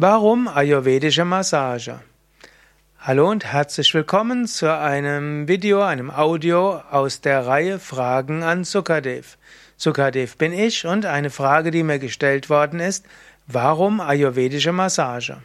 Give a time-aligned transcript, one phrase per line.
[0.00, 1.98] Warum ayurvedische Massage?
[3.00, 9.36] Hallo und herzlich willkommen zu einem Video, einem Audio aus der Reihe Fragen an Sukadev.
[9.76, 13.06] Sukadev bin ich und eine Frage, die mir gestellt worden ist,
[13.48, 15.38] warum ayurvedische Massage?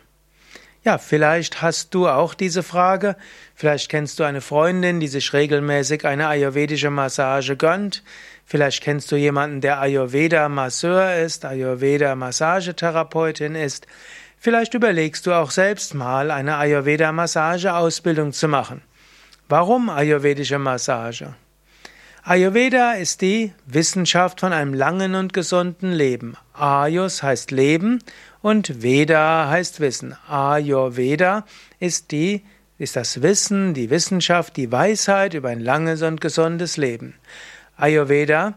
[0.83, 3.15] Ja, vielleicht hast du auch diese Frage.
[3.55, 8.03] Vielleicht kennst du eine Freundin, die sich regelmäßig eine ayurvedische Massage gönnt.
[8.45, 13.87] Vielleicht kennst du jemanden, der Ayurveda-Masseur ist, Ayurveda-Massagetherapeutin ist.
[14.43, 18.81] Vielleicht überlegst du auch selbst mal, eine Ayurveda-Massage-Ausbildung zu machen.
[19.47, 21.33] Warum ayurvedische Massage?
[22.23, 26.35] Ayurveda ist die Wissenschaft von einem langen und gesunden Leben.
[26.51, 28.03] Ayus heißt Leben
[28.41, 30.17] und Veda heißt Wissen.
[30.27, 31.45] Ayurveda
[31.79, 32.43] ist die
[32.77, 37.13] ist das Wissen, die Wissenschaft, die Weisheit über ein langes und gesundes Leben.
[37.77, 38.55] Ayurveda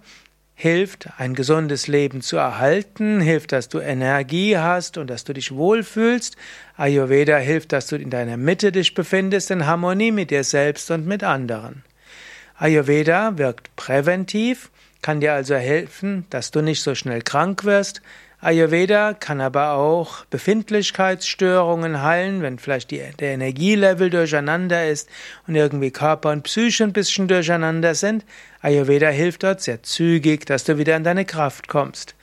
[0.59, 5.55] hilft, ein gesundes Leben zu erhalten, hilft, dass du Energie hast und dass du dich
[5.55, 6.37] wohlfühlst.
[6.79, 11.07] Ayurveda hilft, dass du in deiner Mitte dich befindest, in Harmonie mit dir selbst und
[11.07, 11.85] mit anderen.
[12.57, 14.71] Ayurveda wirkt präventiv,
[15.03, 18.01] kann dir also helfen, dass du nicht so schnell krank wirst.
[18.47, 25.09] Ayurveda kann aber auch Befindlichkeitsstörungen heilen, wenn vielleicht die, der Energielevel durcheinander ist
[25.49, 28.25] und irgendwie Körper und Psyche ein bisschen durcheinander sind.
[28.61, 32.15] Ayurveda hilft dort sehr zügig, dass du wieder in deine Kraft kommst.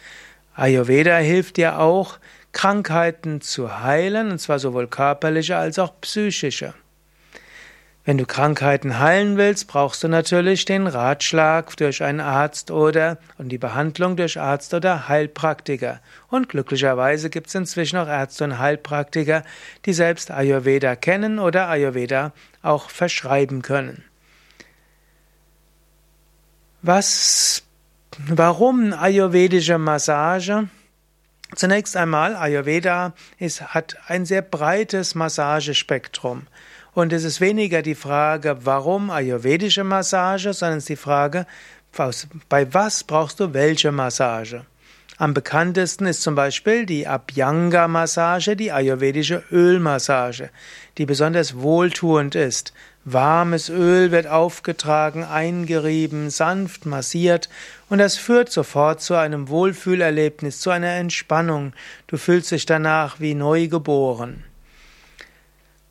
[0.56, 2.20] Ayurveda hilft dir auch,
[2.54, 6.74] Krankheiten zu heilen, und zwar sowohl körperliche als auch psychische.
[8.06, 13.48] Wenn du Krankheiten heilen willst, brauchst du natürlich den Ratschlag durch einen Arzt oder und
[13.48, 16.02] die Behandlung durch Arzt oder Heilpraktiker.
[16.28, 19.44] Und glücklicherweise gibt es inzwischen auch Ärzte und Heilpraktiker,
[19.86, 24.04] die selbst Ayurveda kennen oder Ayurveda auch verschreiben können.
[26.82, 27.64] Was,
[28.28, 30.68] warum ayurvedische Massage?
[31.56, 36.48] Zunächst einmal, Ayurveda ist, hat ein sehr breites Massagespektrum.
[36.94, 41.46] Und es ist weniger die Frage, warum ayurvedische Massage, sondern es ist die Frage,
[42.50, 44.66] bei was brauchst du welche Massage?
[45.18, 50.50] Am bekanntesten ist zum Beispiel die Abhyanga-Massage, die ayurvedische Ölmassage,
[50.98, 52.74] die besonders wohltuend ist.
[53.06, 57.50] Warmes Öl wird aufgetragen, eingerieben, sanft massiert
[57.90, 61.74] und das führt sofort zu einem Wohlfühlerlebnis, zu einer Entspannung.
[62.08, 64.46] Du fühlst dich danach wie neu geboren.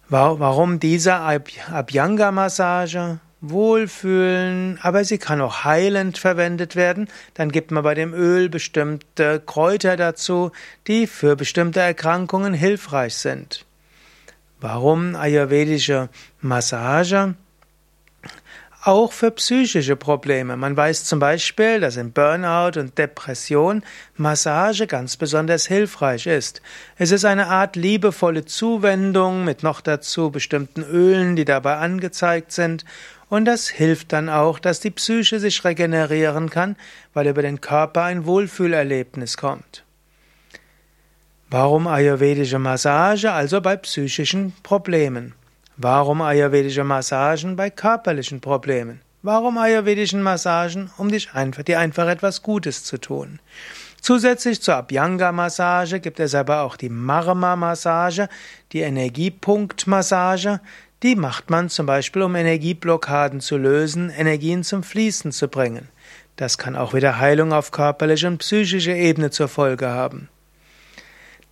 [0.08, 3.18] Warum diese Abhyanga-Massage?
[3.42, 7.08] Wohlfühlen, aber sie kann auch heilend verwendet werden.
[7.34, 10.52] Dann gibt man bei dem Öl bestimmte Kräuter dazu,
[10.86, 13.64] die für bestimmte Erkrankungen hilfreich sind.
[14.62, 16.08] Warum ayurvedische
[16.40, 17.34] Massage?
[18.84, 20.56] auch für psychische Probleme.
[20.56, 23.82] Man weiß zum Beispiel, dass in Burnout und Depression
[24.16, 26.62] Massage ganz besonders hilfreich ist.
[26.98, 32.84] Es ist eine Art liebevolle Zuwendung mit noch dazu bestimmten Ölen, die dabei angezeigt sind.
[33.28, 36.76] Und das hilft dann auch, dass die Psyche sich regenerieren kann,
[37.14, 39.84] weil über den Körper ein Wohlfühlerlebnis kommt.
[41.52, 45.34] Warum ayurvedische Massage also bei psychischen Problemen?
[45.76, 49.02] Warum ayurvedische Massagen bei körperlichen Problemen?
[49.20, 50.90] Warum ayurvedischen Massagen?
[50.96, 53.38] Um dich einfach, dir einfach etwas Gutes zu tun.
[54.00, 58.30] Zusätzlich zur Abhyanga-Massage gibt es aber auch die Marma-Massage,
[58.72, 60.58] die Energiepunktmassage.
[61.02, 65.90] Die macht man zum Beispiel, um Energieblockaden zu lösen, Energien zum Fließen zu bringen.
[66.36, 70.30] Das kann auch wieder Heilung auf körperlicher und psychischer Ebene zur Folge haben.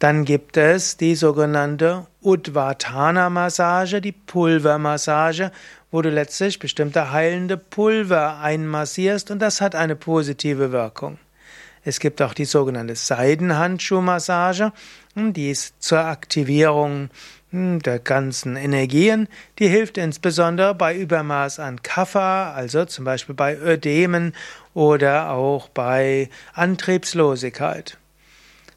[0.00, 5.52] Dann gibt es die sogenannte Udvatana-Massage, die Pulvermassage,
[5.90, 11.18] wo du letztlich bestimmte heilende Pulver einmassierst und das hat eine positive Wirkung.
[11.84, 14.72] Es gibt auch die sogenannte Seidenhandschuhmassage,
[15.16, 17.10] die ist zur Aktivierung
[17.50, 19.28] hm, der ganzen Energien.
[19.58, 24.34] Die hilft insbesondere bei Übermaß an Kapha, also zum Beispiel bei Ödemen
[24.72, 27.99] oder auch bei Antriebslosigkeit.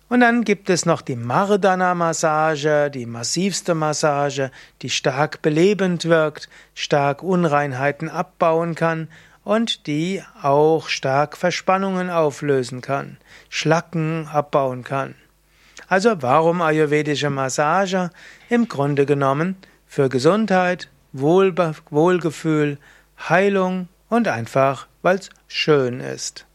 [0.10, 4.52] Und dann gibt es noch die Mardana-Massage, die massivste Massage,
[4.82, 9.08] die stark belebend wirkt, stark Unreinheiten abbauen kann
[9.44, 13.18] und die auch stark Verspannungen auflösen kann,
[13.50, 15.16] Schlacken abbauen kann.
[15.88, 18.10] Also warum ayurvedische Massage?
[18.50, 19.58] Im Grunde genommen
[19.88, 22.78] für Gesundheit, Wohlbe Wohlgefühl,
[23.30, 26.46] Heilung und einfach, weil es schön ist.